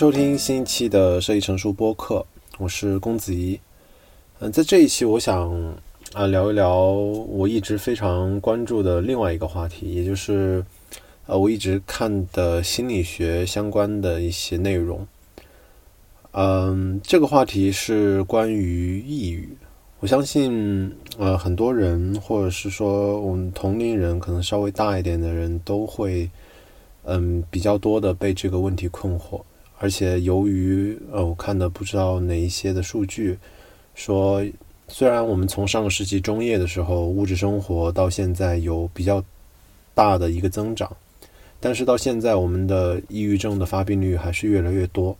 [0.00, 2.24] 收听新一期的设计成熟播客，
[2.56, 3.60] 我是公子怡。
[4.38, 5.52] 嗯，在这一期，我想
[6.14, 10.64] 啊聊一聊我一直非常关注的另外一个话题，也就是
[11.26, 15.06] 呃我一直看的心理学相关的一些内容。
[16.32, 19.50] 嗯，这个话题是关于抑郁。
[19.98, 26.30] 我相信呃很多人，或者是说我们同龄人，可能稍微大一点的人都会
[27.04, 29.42] 嗯比较多的被这个问题困惑。
[29.82, 33.38] 而且由于呃，我看的不知道哪一些的数据，
[33.94, 34.44] 说
[34.88, 39.24] 虽然我们从上个世纪中叶的时候物质生活到现在有比较
[39.94, 40.94] 大的一个增长，
[41.58, 45.16] 但是到现在我们的抑郁症的发病率还是越来越多。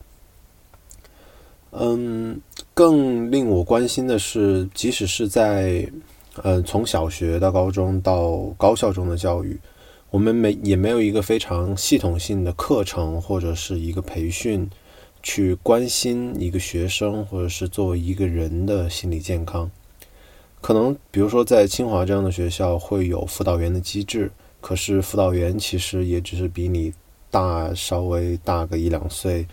[1.71, 2.39] 嗯，
[2.75, 5.91] 更令我关心的是，即使是在
[6.43, 9.59] 呃从小学到高中到高校中的教育。
[10.11, 14.69] 我们没也没有一个非常系统性的课程或者是一个培训，
[15.23, 19.71] 去关心一个学生或者是作为一个人的心理健康。
[20.61, 26.93] 可能比如说在清华这样的学校会有辅导员的机制，可是辅导员其实也只是比你
[27.31, 29.47] 大稍微大个一两岁，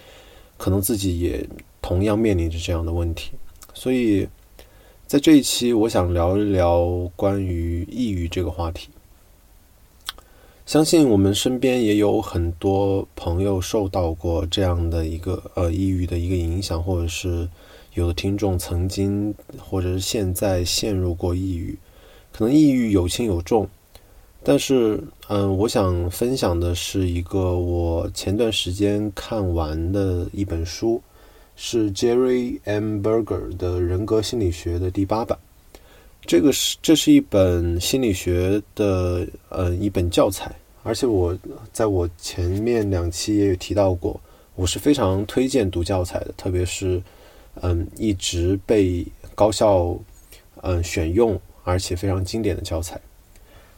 [0.57, 1.47] 可能自己也
[1.83, 3.33] 同样面临着这样的问题。
[3.75, 4.27] 所以
[5.05, 8.89] 在这一期，我想聊一聊关于抑郁这个话题。
[10.67, 17.47] 相信我们身边也有很多朋友受到过这样的一个呃抑郁的一个影响，或者是
[17.93, 21.79] 有的听众曾经或者是现在陷入过抑郁，
[22.33, 23.65] 可能抑郁有轻有重，
[24.43, 31.01] 但是嗯，我想分享的是一个我前段时间看完的一本书，
[31.55, 32.99] 是 Jerry M.
[32.99, 35.39] Berger 的人格心理学的第八版。
[36.27, 41.35] 这个是这是一本心理学的呃一本教材，而且我
[41.71, 44.19] 在我前面两期也有提到过，
[44.53, 47.01] 我是非常推荐读教材的，特别是
[47.61, 49.97] 嗯一直被高校
[50.63, 52.99] 嗯选用而且非常经典的教材。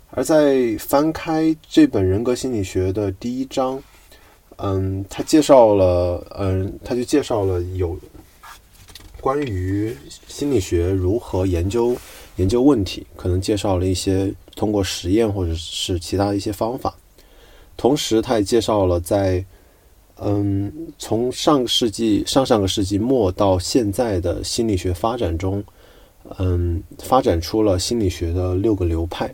[0.10, 3.80] 而在翻开这本人格心理学的第一章，
[4.56, 7.96] 嗯，他介绍了嗯他就介绍了有
[9.22, 9.96] 关于
[10.28, 11.96] 心理学如何研究。
[12.40, 16.96] 研究问题，可能介绍了一些通过实验或者是其他的一些方法，
[17.76, 19.44] 同时他也介绍了在
[20.22, 25.62] 嗯从上个世纪上上个世纪末到现在的心理学发展中，
[26.38, 29.34] 嗯发展出了心理学的六个流派，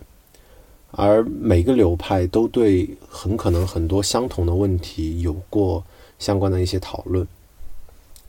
[0.90, 5.84] 而每个流派都对很可能很多相同的问题有过
[6.18, 7.28] 相关的一些讨论，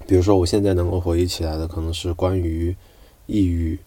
[0.06, 2.76] 比如说我现在能够回忆起来的，可能是关于
[3.24, 3.78] 抑郁。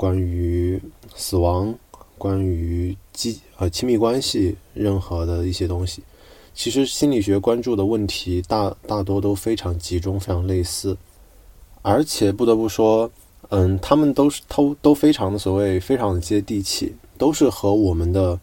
[0.00, 0.80] 关于
[1.14, 1.74] 死亡，
[2.16, 6.02] 关于亲呃亲密关系，任何的一些东西，
[6.54, 10.96] 其实心理学关注的问题大大多都非常集中，非常类似，
[11.82, 13.10] 而且不得不说，
[13.50, 18.40] 嗯，他们都是都都非常的所谓非常的接地气，都是和我们的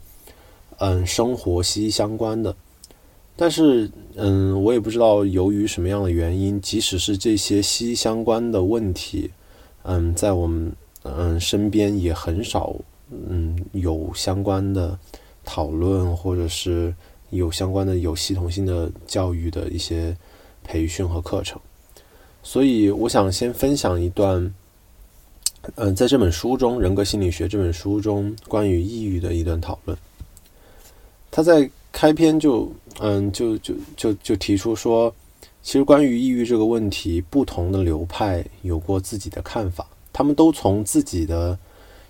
[0.78, 2.56] 嗯生活息息相关的。
[3.36, 9.32] 但是，嗯，我也不知道由于什么样的原因，即使是这些息息相关的问题，
[9.82, 10.72] 嗯，在我们。
[11.16, 12.76] 嗯，身边也很少，
[13.12, 14.98] 嗯，有相关的
[15.46, 16.94] 讨论，或者是
[17.30, 20.16] 有相关的有系统性的教育的一些
[20.64, 21.60] 培训和课程。
[22.44, 24.54] 所以，我想先分享一段，
[25.76, 29.98] 嗯，在这本书中，《人格心理学》这本书中关于抑郁的一段讨论。
[31.30, 35.14] 他在开篇就，嗯，就就就就提出说，
[35.62, 39.86] 其实关于抑郁这个问题，不同的流派有过自己的看法。
[40.18, 41.56] 他们都从自己的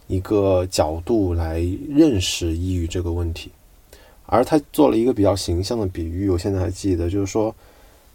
[0.07, 1.59] 一个角度来
[1.90, 3.51] 认识抑郁这个问题，
[4.25, 7.53] 而他做了一个比较形象的比喻，我现在还记得，就是说，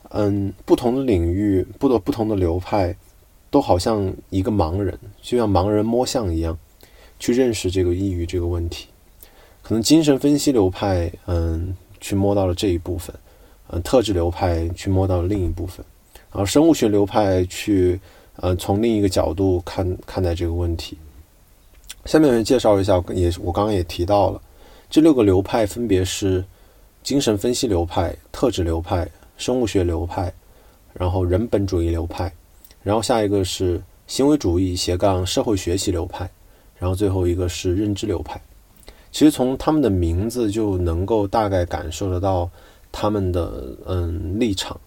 [0.09, 2.97] 嗯，不同的领域、不的不同的流派，
[3.51, 6.59] 都好像一个盲人，就像盲人摸象一样，
[7.19, 8.87] 去认识这个抑郁这个问题。
[9.61, 13.15] 可能精神分析流派，嗯，去摸到了这一部分，
[13.69, 15.85] 嗯，特质流派去摸到了另一部分，
[16.33, 18.01] 然后生物学流派去。
[18.37, 20.97] 呃，从另一个角度看看待这个问题。
[22.07, 24.41] 下面介绍一下，也我刚刚也提到了，
[24.89, 26.43] 这六个流派分别是
[27.03, 29.07] 精神分析流派、特质流派、
[29.37, 30.33] 生物学流派，
[30.95, 32.33] 然后人本主义流派，
[32.83, 36.29] 然后下一个是行为主义斜杠社会学习流派，
[36.79, 38.41] 然后最后一个是认知流派。
[39.13, 42.51] 其实从他们的名字就能够大概感受得到
[42.91, 44.81] 他们的嗯立场。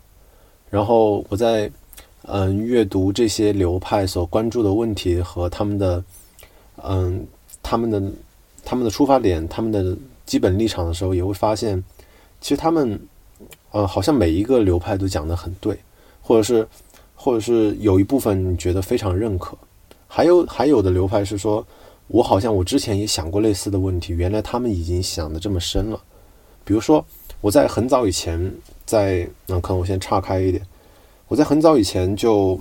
[0.70, 1.72] 然后我在。
[2.28, 6.04] 嗯，阅读这些流派所关注的问题和他们的，
[6.84, 7.26] 嗯，
[7.62, 8.02] 他们的
[8.64, 9.96] 他们的出发点、他们的
[10.26, 11.84] 基本立场的时候，也会发现，
[12.42, 13.00] 其实他们，
[13.72, 15.78] 呃，好像每一个流派都讲得很对，
[16.22, 16.68] 或者是，
[17.14, 19.56] 或者是有一部分你觉得非常认可，
[20.08, 21.66] 还有还有的流派是说，
[22.08, 26.02] 我好像我之前也想过类似的问题，原来他们已经想得这么深了。
[26.64, 27.06] 比如说，
[27.42, 28.52] 我在很早以前，
[28.84, 30.66] 在那可能我先岔开一点，
[31.28, 32.60] 我在很早以前就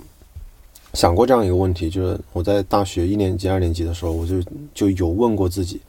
[0.93, 4.41] 想过这样一个问题，就是我在大学一年级、二年级的时候，我就
[4.73, 5.79] 就有问过自己。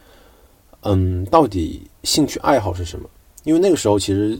[0.82, 3.08] 嗯，到底兴趣爱好是什么？
[3.44, 4.38] 因为那个时候其实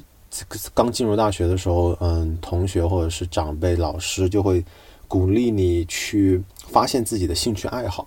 [0.75, 4.65] 刚进入大学的时候，嗯，同学或者是长辈、老师就会
[5.09, 8.07] 鼓励你去发现自己的兴趣爱好，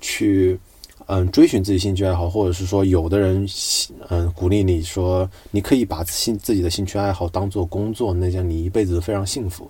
[0.00, 0.58] 去
[1.06, 3.46] 嗯追寻自己兴趣爱好，或者是说有的人
[4.08, 9.68] 嗯鼓励你说你可以把兴自己的兴趣爱好当做工作，那样你一辈子非常幸福。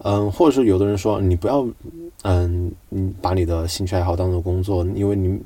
[0.00, 1.66] 嗯，或者是有的人说你不要
[2.22, 5.40] 嗯你把你的兴趣爱好当做工作，因为你。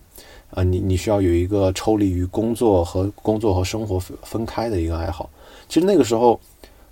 [0.55, 5.31] 啊，你你需要有一个抽离于工作和工作和生活分分开的一个爱好。
[5.67, 6.39] 其实那个时候，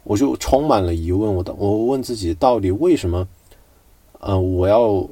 [0.03, 1.35] 我就充满了疑问。
[1.35, 3.29] 我我问自己，到底为什么？
[4.21, 5.07] 嗯，我要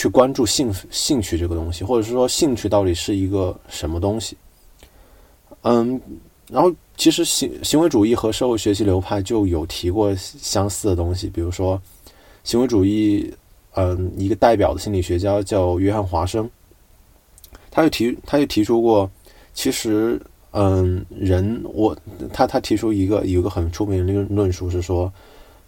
[0.00, 4.34] 去关注兴兴趣这个东西，或者是说兴趣到底是一个什么东西？
[5.60, 6.00] 嗯，
[6.48, 11.78] 然后其实行行为主义和社会学习流派就有提过相似的东西，比如说
[12.44, 13.30] 行为主义，
[13.74, 16.48] 嗯，一个代表的心理学家叫约翰华生。
[17.70, 19.10] 他就提，他就提出过，
[19.52, 20.18] 其实，
[20.52, 21.94] 嗯，人我
[22.32, 25.12] 他他提出一个有一个很出名的论论述是说，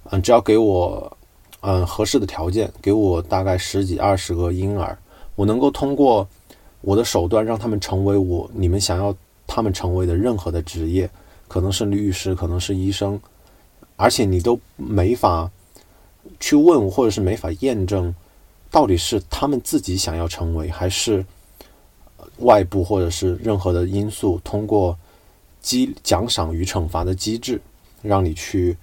[0.05, 1.19] 嗯，只要给我，
[1.63, 4.97] 嗯，合适的条件，给我大概十几二十个婴儿，
[5.35, 6.29] 我能够通过
[6.83, 9.13] 我的手段让他们成为我你们想要
[9.47, 11.11] 他们成为的任何的职业，
[11.49, 13.19] 可能是律师，可能是医生，
[13.97, 15.51] 而且你都没法
[16.39, 18.15] 去问或者是没法验证，
[18.71, 21.25] 到底是他们自己想要成为还是。
[22.39, 24.97] 外部或者是任何的因素，通过
[25.61, 27.61] 机奖赏与惩罚的机制，
[28.01, 28.77] 让你去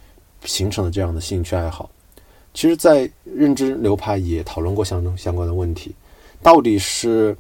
[0.46, 1.90] 形成了这样的兴趣爱好。
[2.54, 5.94] 其实，在认知流派也讨论过相相关的问题，
[6.42, 7.36] 到底是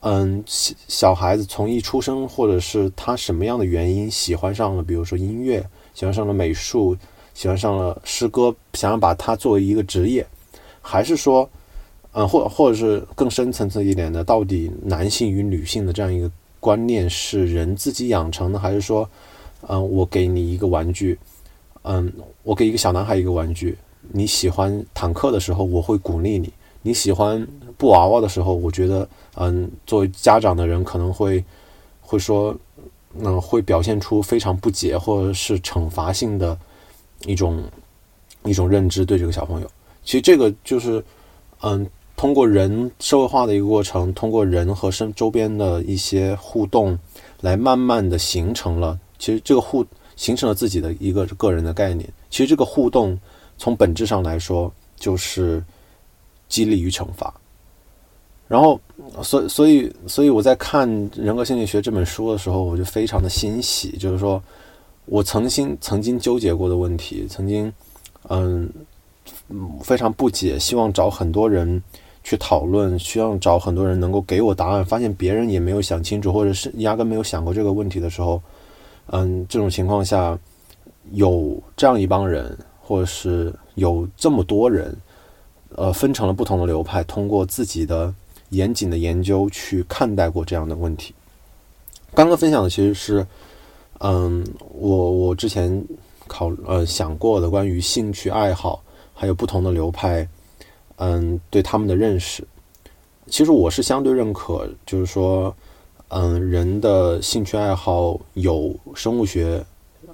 [0.00, 5.64] 嗯小孩子从一出生，或者是他什么样的原因喜欢上了，比如说音乐，
[5.94, 6.96] 喜欢上了美术，
[7.34, 10.26] 喜欢上了诗歌，想要把它作为一个职业，
[10.80, 11.48] 还是说？
[12.12, 16.28] 嗯，或或者是更深层次一点的，到底男性与女性的这样一个
[16.58, 19.08] 观念是人自己养成的，还是说，
[19.68, 21.16] 嗯，我给你一个玩具，
[21.82, 22.12] 嗯，
[22.42, 23.78] 我给一个小男孩一个玩具，
[24.08, 26.48] 你喜欢坦克的时候，我会鼓励你；
[26.82, 31.44] 你喜欢布娃娃的时候，我觉得，嗯，作为家长的人可能会
[32.00, 32.56] 会说，
[33.18, 36.58] 嗯，会表现出非常不解或者是惩罚性的
[37.26, 37.62] 一种
[38.44, 39.70] 一种认知对这个小朋友。
[40.04, 41.04] 其实这个就是，
[41.62, 41.86] 嗯。
[42.16, 46.98] 通过人社会化的一个过程，通过人和身周边的一些互动，
[47.40, 49.82] 来慢慢的形成了，其实这个互
[50.16, 52.06] 形成了自己的一个个人的概念。
[52.28, 53.18] 其实这个互动
[53.60, 55.62] 从本质上来说就是
[56.48, 57.32] 激励与惩罚。
[58.48, 58.80] 然后，
[59.22, 64.42] 所所以所以我在看《人格心理学》这本书的时候，我就非常的欣喜，就是说
[65.04, 67.70] 我曾经曾经纠结过的问题，曾经
[68.30, 68.66] 嗯
[69.82, 71.82] 非常不解，希望找很多人。
[72.22, 74.84] 去讨论，需要找很多人能够给我答案。
[74.84, 78.40] 发现别人也没有想清楚，或者是压根没有想过这个问题的时候，
[79.06, 80.38] 嗯，这种情况下，
[81.12, 82.54] 有这样一帮人，
[82.90, 84.92] 或者是有这么多人，
[85.76, 88.12] 呃，分成了不同的流派，通过自己的
[88.48, 91.14] 严谨的研究去看待过这样的问题。
[92.16, 93.24] 刚刚分享的其实是，
[94.00, 95.86] 嗯，我我之前
[96.26, 98.82] 考呃想过的关于兴趣爱好，
[99.14, 100.28] 还有不同的流派。
[100.96, 102.42] 嗯，对他们的认识，
[103.28, 105.54] 其实我是相对认可，就是说，
[106.08, 109.64] 嗯，人的兴趣爱好有生物学，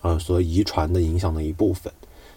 [0.02, 1.90] 呃，所遗传的影响的一部分。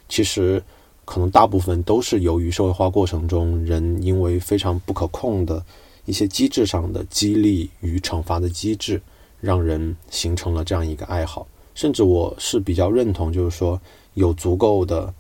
[0.10, 0.62] 其实，
[1.06, 5.64] 可能大部分都是由于社会化过程中，人因为非常不可控的
[6.04, 9.02] 一些机制上的激励与惩罚的机制，
[9.40, 11.48] 让人形成了这样一个爱好。
[11.76, 13.80] 甚至我是比较认同，就是说，
[14.16, 15.14] 有足够的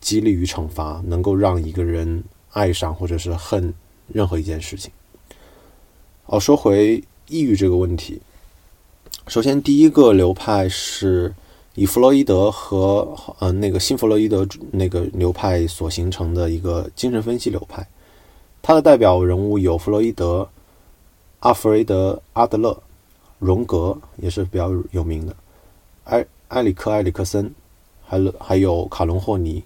[0.00, 2.22] 激励与惩罚，能够让一个人。
[2.54, 3.74] 爱上或者是恨
[4.06, 4.88] 任何一件事情。
[6.26, 8.20] 哦，说回抑郁这个问题。
[9.26, 11.34] 首先，第一个流派是
[11.74, 17.86] 以弗洛伊德和呃那个新弗洛伊德那个流派所形成的一个精神分析流派。
[18.62, 20.48] 它的代表人物有弗洛伊德、
[21.40, 22.76] 阿弗雷德、阿德勒、
[23.38, 25.36] 荣格也是比较有名的，
[26.04, 27.50] 埃埃里克·埃里克森，
[28.04, 29.62] 还有还有卡伦·霍尼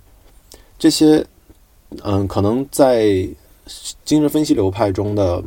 [0.78, 1.26] 这些。
[2.02, 3.26] 嗯，可能在
[4.04, 5.42] 精神分析流派中的，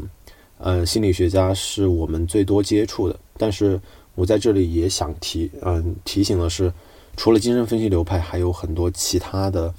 [0.57, 3.15] 呃，心理学家是我们最多接触的。
[3.37, 3.79] 但是
[4.15, 6.71] 我在这里也想提，嗯，提醒的是，
[7.15, 9.73] 除了精神分析流派，还有很多其他的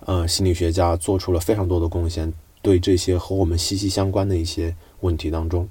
[0.00, 2.32] 呃心理学家做出了非常多的贡献，
[2.62, 5.68] 对这些和我们息息相关的一些问题当中，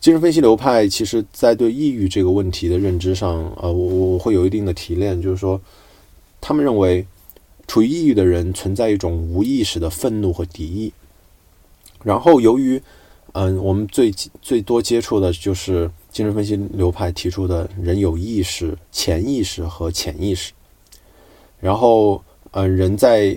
[0.00, 5.60] 精神分析流派其实在对抑郁这个问题的认知上，呃，我我会有一定的提炼，就是说，
[6.40, 7.06] 他们认为
[7.66, 10.92] 处于抑郁的人存在一种无意识的愤怒和敌意，
[12.02, 12.82] 然后由于
[13.32, 20.52] 嗯，我们最最多接触的就是精神分析流派提出的人有意识、潜意识和潜意识。
[21.58, 23.36] 然后，呃，人在，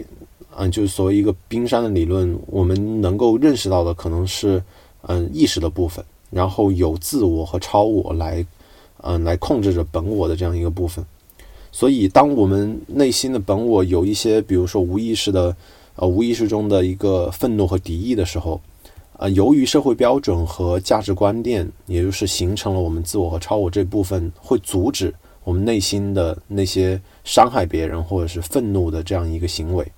[0.56, 4.62] 嗯，就是所谓一个冰山的理论，我们能够认识到的可能是，
[5.08, 8.46] 嗯，意识的部分，然后有自我和超我来，
[9.02, 11.04] 嗯，来控制着本我的这样一个部分。
[11.72, 15.58] 所以，当我们内心的本我有一些，比如说无意识的，
[15.96, 18.62] 呃，无意识中的一个愤怒和敌意的时候。
[19.18, 25.12] 啊，由于社会标准和价值观念，也就是形成了我们自我和超我这部分，会阻止
[25.44, 29.92] 我们内心的那些伤害别人或者是愤怒的这样一个行为。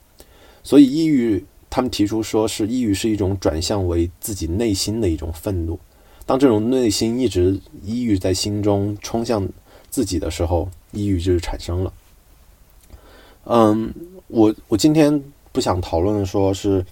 [0.63, 5.77] 所以，抑郁他们提出说是抑郁是一种转向为自己内心的一种愤怒。
[6.25, 9.45] 当这种内心一直抑郁在心中冲向
[9.89, 11.93] 自己的时候，抑郁就是产生了。
[13.43, 13.93] 嗯，
[14.27, 15.21] 我我今天
[15.51, 16.85] 不想讨论说是。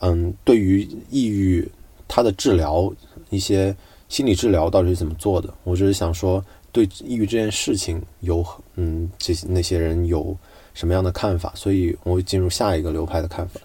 [0.00, 1.70] 嗯，对于抑郁，
[2.08, 2.90] 它的治疗
[3.28, 3.74] 一些
[4.08, 5.52] 心理治疗到底是怎么做的？
[5.62, 6.42] 我只是想说，
[6.72, 8.44] 对抑郁这件事情有
[8.76, 10.34] 嗯这些那些人有
[10.72, 11.52] 什么样的看法？
[11.54, 13.60] 所以我会进入下一个流派的看法。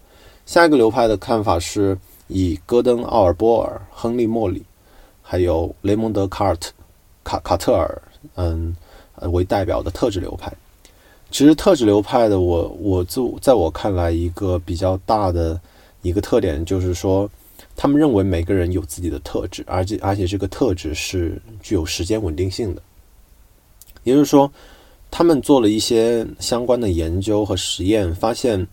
[0.45, 4.61] 下一个流派的看法是以戈登·奥尔波尔、亨利·莫里，
[5.21, 6.71] 还有雷蒙德·卡尔特、
[7.23, 8.01] 卡卡特尔
[8.35, 8.75] 嗯
[9.31, 10.51] 为代表的特质流派。
[11.31, 15.57] 其实特质流派的我我就在我看来一个比较大的。
[16.05, 17.27] 一个特点就是说，
[17.75, 22.81] 他们认为每个人有自己的特质，而且而且这个特质是具有时间稳定性的。
[24.03, 24.51] 也就是说，
[25.09, 28.67] 他们做了一些相关的研究和实验，发现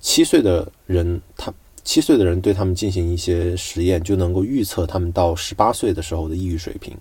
[0.00, 1.52] 七岁的人，他
[1.84, 6.96] 七岁的人对他们进行一些实验，就能够预测他们到十八岁的时候的抑郁水平。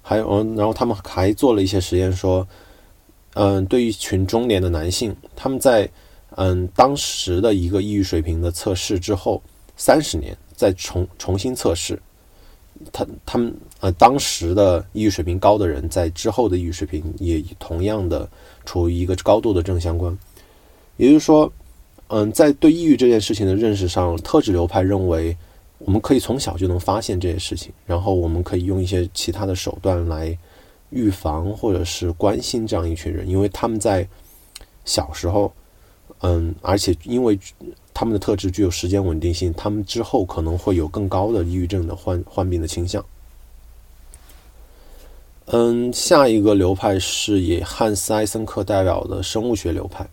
[0.00, 2.46] 还有，然后他们还做了一些实验，说，
[3.34, 5.90] 嗯，对于一群中年的男性，他们在
[6.38, 9.42] 嗯，当时的一个抑郁水平的测试之后，
[9.74, 11.98] 三十年再重重新测试，
[12.92, 18.28] 他他们呃当时的抑郁水平高的人，在之后的抑郁水平也同样的
[18.66, 20.16] 处于一个高度的正相关。
[20.98, 21.50] 也就是说，
[22.08, 25.34] 嗯，在对抑郁这件事情的认识上，特质流派认为
[25.78, 30.36] 我们可以从小就能发现这些事情，然后我们可以用一些其他的手段来
[30.90, 34.06] 预防或者是关心这样一群人，因为他们在
[34.84, 35.50] 小时候。
[36.20, 37.38] 嗯，而且因为
[37.92, 43.04] 他们的特质具有时间稳定性，他们之后可能会有更高的抑郁症的患患病的倾向。
[45.46, 50.08] 嗯，下一个流派是以汉斯·艾森克代表的生物学流派。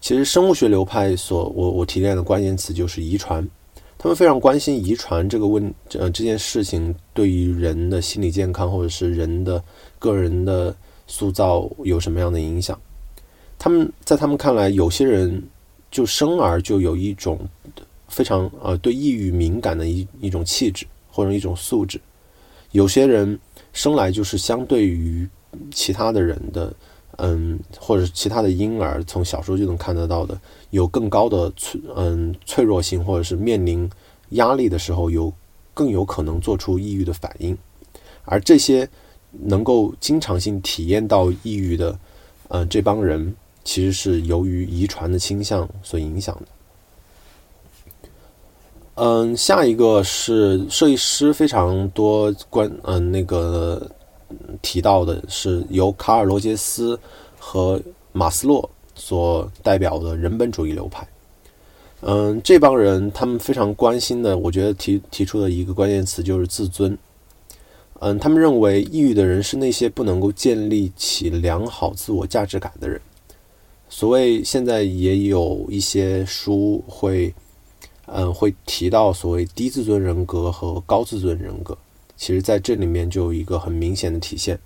[0.00, 3.48] 其实生物学流派所我我提炼的关键词就是遗传，
[3.96, 9.62] 他们非常关心遗传这个问呃这件事情对于人的心理健康或者是人的
[9.98, 10.76] 个人的
[11.06, 12.78] 塑造有什么样的影响。
[13.66, 15.42] 他们在他们看来，有些人
[15.90, 17.36] 就生而就有一种
[18.06, 21.98] 非常呃对抑郁敏感的一一种气质或者一种素质；
[22.70, 23.36] 有些人
[23.72, 25.28] 生来就是相对于
[25.72, 26.72] 其他的人的
[27.16, 33.90] 嗯，或者其他的婴儿，从小时候就能看得到的，有更高的脆嗯脆弱性，或者是面临
[34.28, 35.32] 压力的时候有
[35.74, 37.58] 更有可能做出抑郁的反应。
[38.26, 38.88] 而这些
[39.32, 41.98] 能够经常性体验到抑郁的
[42.46, 43.34] 嗯这帮人。
[43.66, 46.42] 其实是由于遗传的倾向所影响的。
[48.94, 53.90] 嗯，下一个是设计师非常多关嗯那个
[54.62, 56.98] 提到的是由卡尔罗杰斯
[57.38, 57.82] 和
[58.12, 61.06] 马斯洛所代表的人本主义流派。
[62.02, 66.96] 嗯，这帮人他们非常关心的，我觉得提提出的一个关键词就是自尊。
[67.98, 73.00] 嗯，他们认为抑郁的人是那些不能够建立起良好自我价值感的人。
[73.88, 77.32] 所谓现在也有一些书会，
[78.06, 81.76] 嗯，会提到所谓低自尊人格和高自尊人格。
[82.16, 84.58] 其实，在这里面就有一个很明显的体现。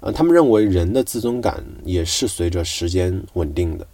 [0.00, 3.86] 嗯，他们认为人的自尊感也是随着时间稳定的，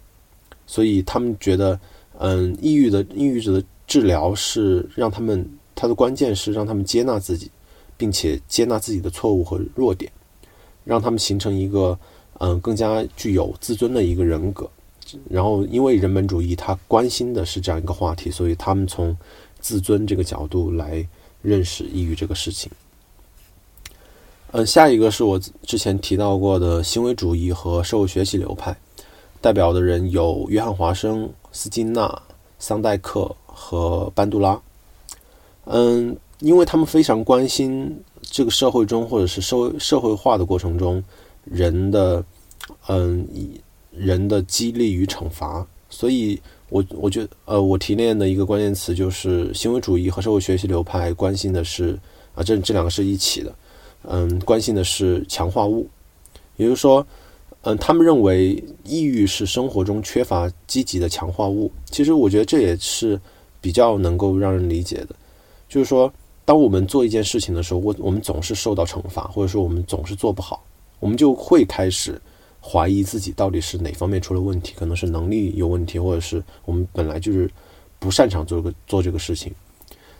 [0.67, 1.79] 所以他们觉得，
[2.19, 7.49] 嗯，抑郁的抑郁者的治疗是让他们，他的关键是让他们接纳自己，
[7.97, 10.11] 并且接纳自己的错误和弱点，
[10.85, 11.97] 让他们形成一个。
[12.43, 14.69] 嗯，更加具有自尊的一个人格。
[15.29, 19.15] 然后，因为人本主义他关心的是这样一个话题，所以他们从
[19.61, 21.07] 自尊这个角度来
[21.41, 22.69] 认识抑郁这个事情。
[24.51, 28.75] 嗯，下一个是我之前提到过的行为主义和社会学习流派，
[29.39, 32.21] 代表的人有约翰·华生、斯金纳、
[32.59, 34.61] 桑代克和班杜拉。
[35.65, 41.01] 嗯，因为他们非常关心这个社会中或者是社会社会化的过程中
[41.45, 42.23] 人的
[42.87, 43.27] 嗯
[43.91, 51.99] 人的激励与惩罚，所以我我觉得呃我提炼的一个关键词就是行为主义和社会学习流派关心的是
[52.33, 53.53] 啊这这两个是一起的。
[54.05, 55.87] 嗯，关心的是强化物，
[56.57, 57.07] 也就是说，
[57.61, 61.71] 嗯，他们认为抑郁是生活中缺乏积极的强化物。
[61.85, 63.17] 其实我觉得这也是
[63.61, 65.15] 比较能够让人理解的，
[65.69, 70.61] 就是说，当我们做一件事情的时候，我我们总是受到惩罚，或者说我们总是做不好，
[70.99, 72.21] 我们就会开始
[72.65, 77.49] 怀疑自己到底是哪方面出了问题，可能是能力有问题，或者是我们本来就是
[77.99, 79.53] 不擅长做个做这个事情。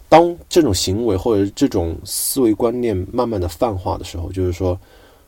[0.09, 4.77] 当这种行为或者这种思维观念慢慢的泛化的时候，就是说，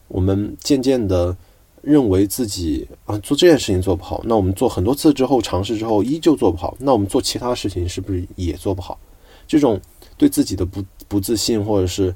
[0.09, 1.35] 我们渐渐的
[1.81, 8.99] 认为自己啊做这件事情做不好，那我们做很多次之后尝试之后依旧做不好，那我们做其他事情是不是也做不好？
[9.47, 9.79] 这种
[10.17, 12.13] 对自己的不不自信，或者是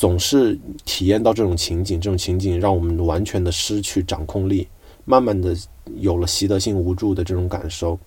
[0.00, 4.66] 总是体验到这种情景，这种情景让我们完全的失去掌控力，
[5.04, 5.54] 慢慢的
[5.96, 7.98] 有了习得性无助的这种感受。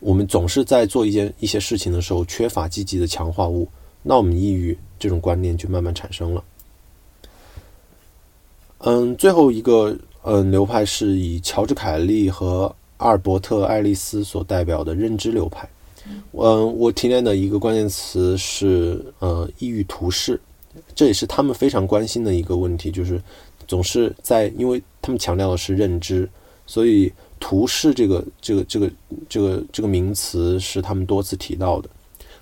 [0.00, 3.68] 我们总是在做一件一些事情的时候缺乏积极的强化物，
[4.02, 6.42] 那我们抑郁这种观念就慢慢产生了。
[8.78, 15.68] 嗯，最后一个嗯流派是以乔治凯利和阿尔伯特爱丽丝所代表的认知流派。
[16.32, 20.40] 嗯，我提炼的一个关键词是呃抑郁图式，
[20.94, 23.20] 这也是他们非常关心的一个问题，就是
[23.66, 26.28] 总是在因为他们强调的是认知，
[26.66, 27.12] 所以。
[27.40, 28.90] 图示这个这个这个
[29.28, 31.90] 这个这个名词是他们多次提到的。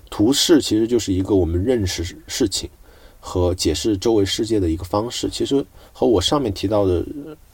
[0.09, 2.69] 图示其实就是一个我们认识事情
[3.19, 5.27] 和解释周围世界的一个方式。
[5.29, 7.05] 其实和我上面提到的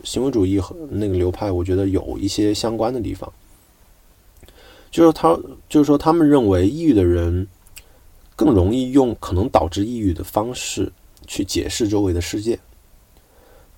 [0.03, 3.31] 行为主义和那个流派，我觉得有一些相关的地方。
[4.91, 5.35] 就是他，
[5.67, 7.47] 就是说，他们认为抑郁的人
[8.39, 10.89] 更容易用可能导致抑郁的方式
[11.27, 12.57] 去解释周围的世界。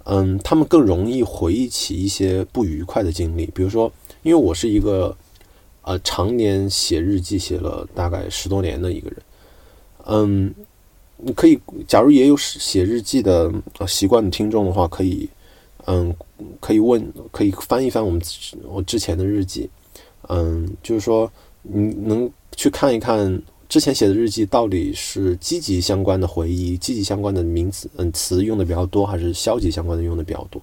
[0.04, 5.18] 嗯，他们更容易回忆起一些不愉快的经历，比如说，因为我是一个
[5.82, 9.18] 呃常年写日记写了大概十多年的一个人，
[10.06, 10.54] 嗯，
[11.18, 13.52] 你可以，假如也有写日记的
[13.88, 15.28] 习惯的听众的话，可以，
[15.86, 16.16] 嗯，
[16.60, 18.22] 可以问，可以翻一翻我们
[18.70, 19.68] 我之前的日记，
[20.30, 21.32] 嗯，就是说
[21.64, 23.42] 你能去看一看。
[23.72, 30.62] 之前写的日记到底是积极相关的回忆，积极相关的名词嗯词用的比较多，还是消极相关的用的比较多？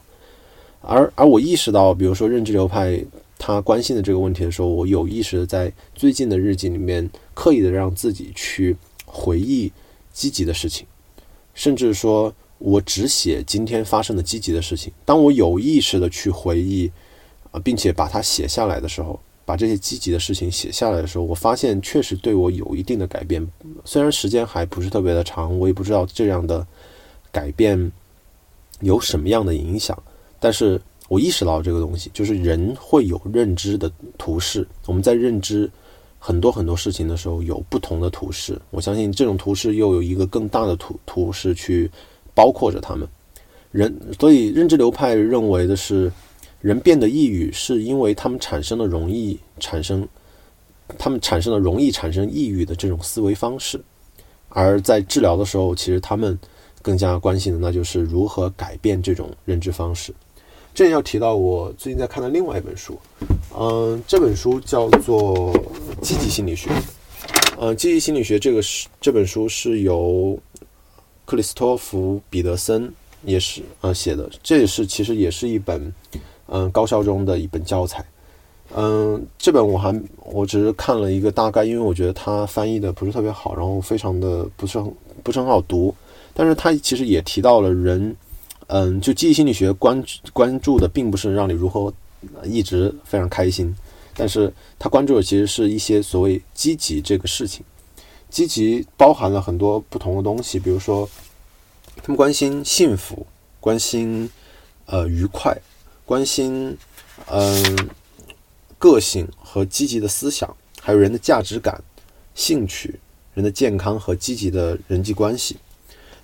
[0.82, 3.02] 而而我意识到，比如说认知流派
[3.38, 9.72] 他关心的这个问题的时候，我有意识的在最近的日记里面刻意的让自己去回忆
[10.12, 10.86] 积极的事情，
[11.54, 14.92] 甚至说我只写今天发生的积极的事情。
[15.06, 16.92] 当我有意识的去回忆
[17.52, 19.18] 啊，并且把它写下来的时候。
[19.48, 23.42] 把这些积极的事情写下来的时候，我发现确实对我有一定的改变。
[23.82, 26.66] 虽然时间还不是特别的长，我也不知道这样的
[27.32, 27.90] 改变
[28.80, 29.96] 有什么样的影响。
[30.38, 34.68] 但是我意识到这个东西，就是人会有认知的图示。
[34.84, 35.70] 我们在认知
[36.18, 38.60] 很多很多事情的时候，有不同的图示。
[38.68, 41.90] 我相信这种图示又有一个更大的图图示去
[42.34, 43.08] 包括着他们。
[43.72, 46.12] 人，所以认知流派认为的是。
[46.60, 50.06] 人变得抑郁，是因为他们产生了容易产生，
[50.98, 53.80] 他们产生了容易产生抑郁的这种思维方式。
[54.48, 56.36] 而在治疗的时候，其实他们
[56.82, 60.12] 更加关心的，那就是如何改变这种认知方式。
[60.74, 62.98] 这要提到我最近在看的另外一本书，
[63.56, 65.52] 嗯，这本书叫做
[66.00, 66.70] 《积极心理学》。
[67.60, 70.38] 嗯，《积极心理学》这个是这本书是由
[71.24, 72.92] 克里斯托弗·彼得森
[73.24, 75.92] 也是呃写的，这也是其实也是一本。
[76.48, 78.04] 嗯，高校中的一本教材。
[78.76, 85.94] 嗯，这本我还我只是看了一个大概，因为我觉得它翻译的不是特别好，然后非常的不是很不是很好读。
[86.34, 88.14] 但是它其实也提到了人，
[88.66, 91.92] 嗯，就记忆心理学关关注的并不是让你如何
[92.44, 93.74] 一直非常开心，
[94.14, 97.64] 但是他关注的其实是一些所谓积极这个事情。
[98.28, 101.08] 积极包含了很多不同的东西，比如说
[101.96, 103.26] 他们关心幸福，
[103.60, 104.28] 关心
[104.84, 105.56] 呃愉快。
[106.08, 106.74] 关心，
[107.26, 107.90] 嗯，
[108.78, 111.84] 个性和积极的思想，还有人的价值感、
[112.34, 112.98] 兴趣、
[113.34, 115.58] 人的健康和积极的人际关系，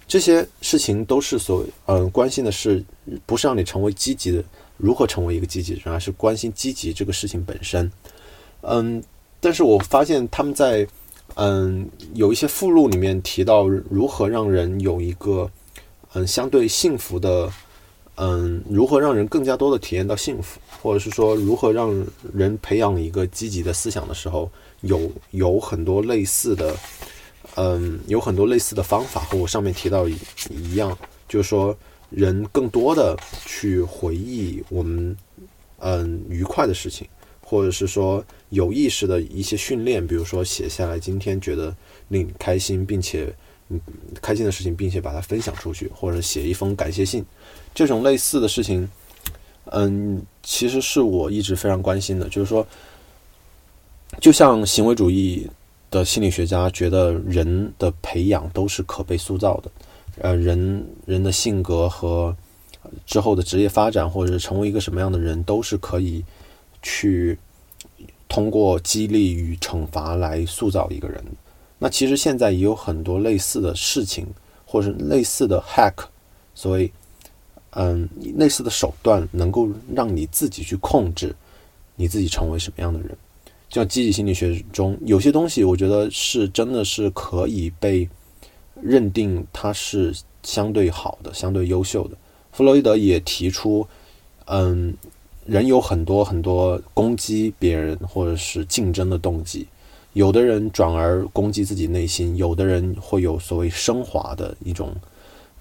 [0.09, 2.83] 这些事情都是所嗯关心的是，
[3.27, 4.43] 不是让你成为积极的，
[4.79, 7.93] 如何成为一个积极的人，而是关心积极这个事情本身。
[8.63, 9.05] 嗯，
[9.39, 10.89] 但是我发现他们在
[11.35, 15.51] 嗯有一些附录里面提到如何让人有一个
[16.15, 17.53] 嗯，相对幸福的，
[18.17, 21.93] 嗯，如何让人更加多的体验到幸福，或者是说如何让
[22.33, 24.49] 人培养一个积极的思想的时候，
[24.83, 26.77] 有有很多类似的，
[27.57, 30.17] 嗯，有很多类似的方法和我上面提到一
[30.49, 30.97] 一样，
[31.29, 31.77] 就是说
[32.09, 35.17] 人更多的去回忆我们
[35.81, 37.09] 嗯愉快的事情，
[37.41, 41.75] 或者是说有意识的一些训练，比如说写下来今天觉得
[42.09, 43.35] 令你开心，并且。
[43.69, 43.81] 嗯，
[44.21, 47.25] 开心的事情，并且把它分享出去，或者写一封感谢信，
[47.75, 48.89] 这种类似的事情，
[49.67, 52.29] 嗯，其实是我一直非常关心的。
[52.29, 52.67] 就是说，
[54.21, 55.49] 就像行为主义
[55.91, 59.71] 的心理学家觉得人的培养都是可被塑造的，
[60.21, 62.37] 呃，人人的性格和
[63.07, 66.23] 之后的职业发展，或者成为一个什么样的人，都是可以
[66.83, 67.39] 去
[68.29, 71.25] 通过激励与惩罚来塑造一个人。
[71.85, 74.27] 那其实现在也有很多类似的事情，
[74.65, 75.93] 或者是类似的 hack，
[76.55, 76.91] 所以
[77.73, 81.37] 嗯类似的手段，能够让你自己去控制
[81.95, 83.11] 你自己成为什么样的人。
[83.69, 88.09] 就像积极心理学中有些东西，我觉得是真的是可以被
[88.81, 90.11] 认定它是
[90.43, 92.17] 相对好的、相对优秀的。
[92.53, 93.87] 弗洛伊德也提出，
[94.47, 94.97] 嗯，
[95.45, 99.67] 人有很多很多攻击别人或者是竞争的动机。
[100.15, 104.95] 有的人转而攻击自己内心，有的人会有所谓升华的一种，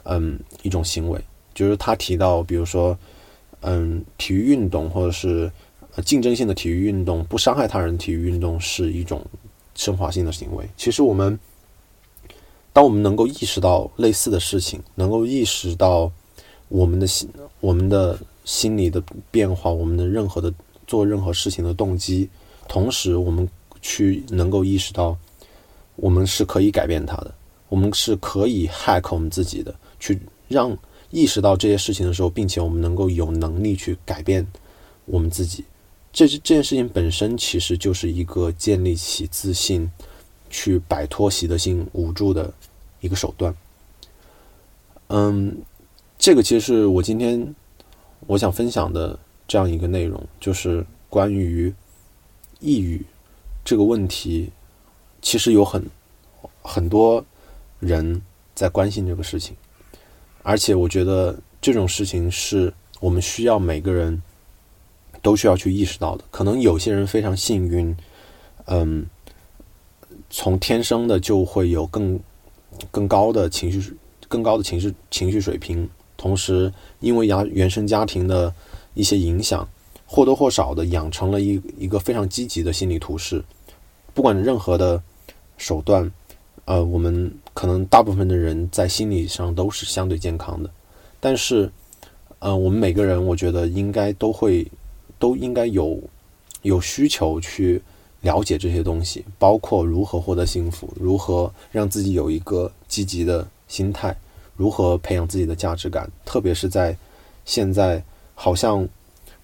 [0.03, 1.19] 嗯，一种行为。
[1.55, 2.95] 就是他提到，比如说，
[3.61, 5.51] 嗯，体育运动或者是
[6.05, 9.25] 竞争性的体育运动，不伤害他人体育运动是一种
[9.73, 10.69] 升华性的行为。
[10.77, 11.39] 其实我们，
[12.71, 16.11] 当我们能够意识到类似的事情，能够意识到
[16.69, 17.27] 我们的心、
[17.59, 20.53] 我们的心理的变化，我们的任何的
[20.85, 22.29] 做任何事情的动机，
[22.67, 23.49] 同时我们。
[23.83, 25.15] 去能够意识到，
[25.97, 27.35] 我们是可以改变它的，
[27.69, 30.17] 我们是可以 hack 我们自己的，去
[30.47, 30.75] 让
[31.11, 34.47] 意识到这些事情的时候，并且我们能够有能力去改变
[35.05, 35.63] 我们自己。
[36.11, 39.91] 这这件事情本身其实就是一个建立起自信、
[40.49, 42.51] 去摆脱习得性无助的
[43.01, 43.53] 一个手段。
[45.07, 45.57] 嗯，
[46.17, 47.53] 这个其实是我今天
[48.27, 51.73] 我想分享的这样一个内容，就是关于
[52.59, 53.03] 抑郁。
[53.65, 54.49] 这个问题
[55.21, 55.83] 其实有很
[56.61, 57.23] 很多
[57.79, 58.21] 人
[58.53, 59.55] 在关心这个事情，
[60.41, 64.21] 而且我觉得这种事情是我们需要每个人
[65.21, 66.23] 都需要去意识到的。
[66.29, 67.95] 可能有些人非常幸运，
[68.65, 69.05] 嗯，
[70.29, 72.19] 从天生的就会有更
[72.91, 73.95] 更高的情绪、
[74.27, 78.53] 更高的情绪情绪水平，同时因为家原生家庭的
[78.93, 79.67] 一些影响。
[80.13, 83.43] 或多或少的养成了一一个非常积极的心理图式，
[84.13, 85.01] 不管任何的
[85.57, 86.11] 手段，
[86.65, 90.69] 呃，我们可能大部分的人在心理上都是相对健康的，
[91.19, 91.71] 但是，
[92.37, 94.71] 呃，我们每个人我觉得应该都会
[95.17, 95.99] 都应该有
[96.61, 97.81] 有需求去
[98.21, 104.15] 了解这些东西，包括如何获得幸福，如何让自己有一个积极的心态，
[104.55, 106.95] 如何培养自己的价值感，特别是在
[107.45, 108.03] 现在
[108.35, 108.87] 好像。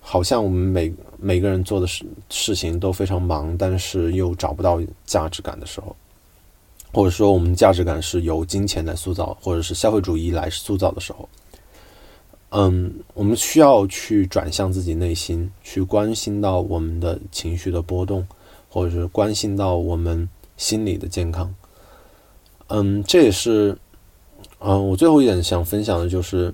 [0.02, 5.96] 好像我们每每个人做的事事情都非常忙，但是又找不到价值感的时候，
[6.92, 11.30] 或者说我们价值感是由金钱来塑造，或者是消费主义来塑造的时候，
[12.52, 18.26] 嗯，我们需要去转向自己内心，去关心到我们的情绪的波动，
[18.68, 21.54] 或者是关心到我们心理的健康。
[22.68, 23.78] 嗯，这也是，
[24.60, 26.52] 嗯，我最后一点想分享的就是，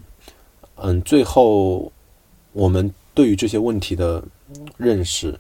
[0.75, 1.89] 嗯，最后
[2.51, 2.93] 我们。
[3.15, 4.21] 对于这些问题的
[4.75, 5.34] 认识，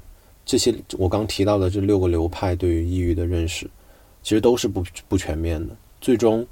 [0.45, 3.69] 这些我刚提到的这六个流派对于抑郁的认识，
[4.23, 5.75] 其实都是不不全面的。
[5.99, 6.47] 最终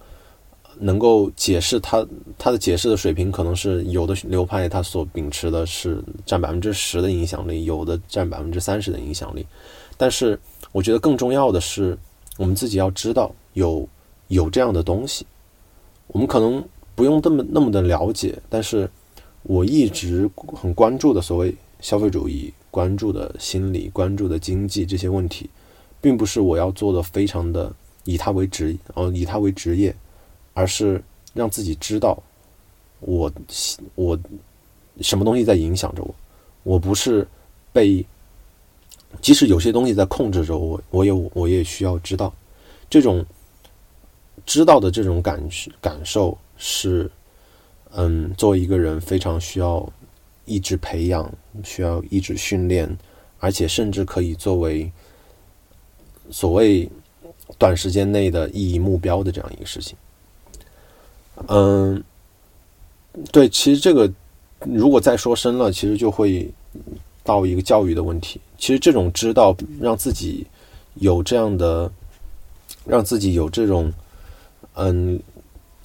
[0.78, 2.06] 能够解释它，
[2.38, 9.48] 它的解释的水平可能是有的流派它所秉持的是占百分之十的影响力，有的占百分之三十的影响力。
[9.96, 10.38] 但是
[10.74, 11.98] 我觉得更重要的是，
[12.38, 13.88] 我们自己要知道有
[14.28, 15.26] 有这样的东西，
[16.08, 16.62] 我们可能
[16.96, 18.90] 不用那么那么的了解，但是。
[19.44, 25.50] 我一直很关注的所谓消费主义，关注的心理，关注的经济这些问题，
[26.00, 27.74] 并不是我要做的非常的
[28.06, 29.94] 以它为职，哦，以它为职业，
[30.54, 31.04] 而是
[31.34, 32.18] 让自己知道
[33.02, 33.30] 我
[33.96, 34.18] 我
[35.02, 36.16] 什么东西在影响着我，
[36.64, 37.28] 我不是
[37.74, 38.06] 被，
[39.22, 42.34] 即使有些东西在控制着我，我也我也需要知道，
[42.90, 43.26] 这种
[44.46, 45.44] 知道的这种感
[45.82, 47.12] 感受是。
[47.96, 49.88] 嗯，作为一个人，非常需要
[50.46, 51.32] 意志培养，
[51.64, 52.98] 需要意志训练，
[53.40, 54.92] 而且甚至可以作为
[56.32, 56.90] 所谓
[57.58, 59.96] 短时间内的意义目标的这样一个事情。
[61.48, 62.04] 嗯，
[63.32, 64.12] 对，其实这个
[64.60, 66.50] 如果再说深了，其实就会
[67.24, 68.42] 到一个教育的问题。
[68.58, 70.48] 其实这种知道让自己
[70.96, 71.92] 有这样的，
[72.86, 73.92] 让自己有这种
[74.74, 75.20] 嗯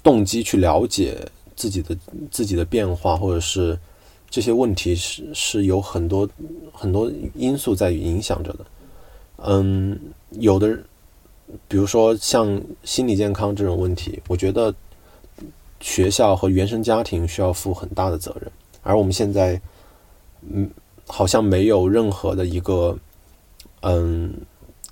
[0.03, 1.19] 动机去了解
[1.59, 1.95] 自己的
[2.31, 3.79] 自己的变化，或者是
[4.31, 6.27] 这些问题是是有很多
[6.73, 8.61] 很多因素在影响着的。
[9.39, 9.99] 嗯，
[10.39, 10.79] 有的，
[11.69, 14.75] 比如说像心理健康这种问题，我觉得
[15.81, 18.51] 学校和原生家庭需要负很大的责任，
[18.83, 19.61] 而我们现在
[20.49, 20.71] 嗯。
[21.11, 22.95] 好像没有任何的一个，
[23.81, 24.31] 嗯，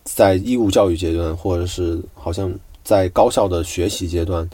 [0.02, 2.50] 在义务教育阶段，或者是好像
[2.82, 4.48] 在高校的学习阶段，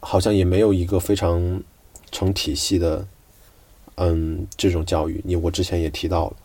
[0.00, 1.62] 好像也没有一个非常
[2.10, 3.06] 成体系的，
[3.96, 5.20] 嗯，这种教育。
[5.24, 6.36] 你我之前也提到了，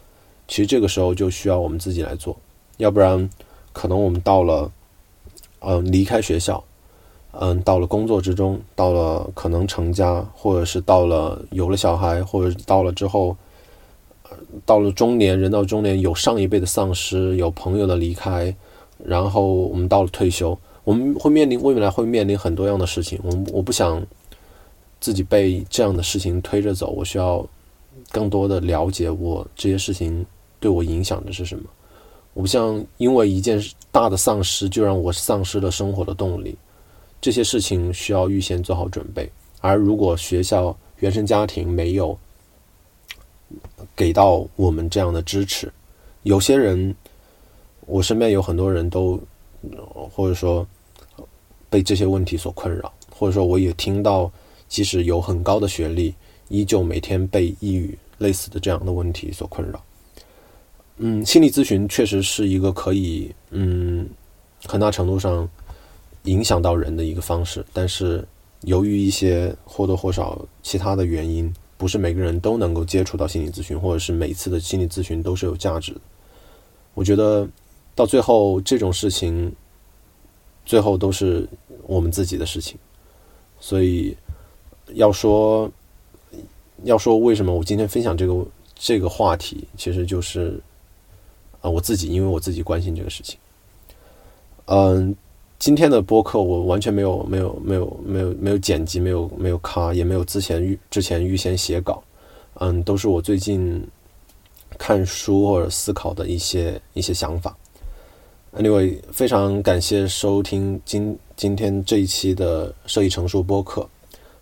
[0.48, 2.38] 其实这个时候就需要我们自己来做，
[2.78, 3.30] 要不然
[3.74, 4.72] 可能我们到了，
[5.60, 6.64] 嗯，离开学校，
[7.32, 13.36] 嗯，到了工作之中，到了可能成家，或者是到了有了小孩，或者到了之后。
[14.66, 18.54] 到了中年人到中年，有上一辈的丧失，有朋友的离开，
[19.04, 23.20] 然后我们到了退休，我们会面临未来会面临很多样的事情。
[23.24, 24.02] 我我不想
[25.02, 27.46] 自己被这样的事情推着走，我需要
[28.12, 30.26] 更多的了解我这些事情
[30.60, 31.64] 对我影响的是什么。
[32.34, 36.56] 我不想因为一件大的丧失就让我丧失了生活的动力。
[37.20, 39.30] 这些事情需要预先做好准备。
[39.62, 42.16] 而如果学校原生家庭没有，
[43.96, 45.72] 给到我们这样的支持，
[46.24, 46.94] 有些人，
[47.88, 49.20] 我身边有很多人都，
[50.12, 50.68] 或者说
[51.70, 54.32] 被这些问题所困扰，或者说我也听到，
[54.68, 56.14] 即使有很高的学历，
[56.50, 59.84] 依旧每天被抑郁类似的这样的问题所困扰。
[60.98, 64.08] 嗯，心理咨询确实是一个可以，嗯，
[64.66, 65.48] 很大程度上
[66.24, 68.26] 影响到人的一个方式，但是
[68.62, 71.54] 由于一些或多或少其他的原因。
[71.78, 76.00] 不是每个人都能够接触到心理咨询，或者是每次的心理咨询都是有价值的。
[76.94, 77.46] 我觉得
[77.94, 79.54] 到最后这种事情，
[80.66, 81.48] 最后都是
[81.88, 82.78] 我们自己的事情。
[83.60, 84.16] 所以
[84.94, 85.72] 要说
[86.84, 90.60] 要说为什么我今天分享这个这个话题，其实就是
[91.62, 93.38] 啊我自己，因为我自己关心这个事情。
[94.66, 95.16] 嗯。
[95.58, 102.04] 今天的播客我完全没有没有没有没有没有剪辑，没有没有卡，也没有之前预之前预先写稿，
[102.56, 103.82] 嗯，都是我最近
[104.78, 107.56] 看书或者思考的一些一些想法。
[108.58, 113.88] Anyway，非常感谢收听今今天这一期的设计成熟播客。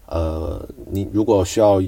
[0.06, 1.82] 呃，你如果需要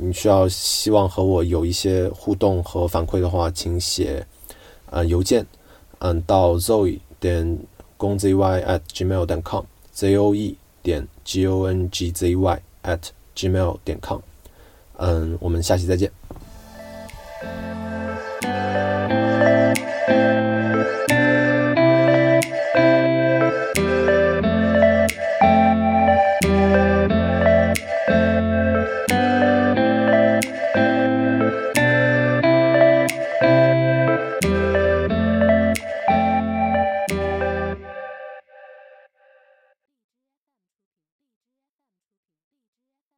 [0.00, 4.24] 你需要希望和我有一些互动和反馈的话，请写
[4.90, 5.44] 呃邮件，
[5.98, 7.58] 嗯，到 Zoe 点。
[7.96, 12.98] 公 zy at gmail 点 com，zoe 点 g o n g z y at
[13.36, 14.18] gmail 点 com，
[14.98, 16.10] 嗯，我们下期再见。